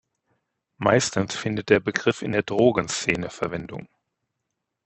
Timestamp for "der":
1.69-1.79, 2.31-2.41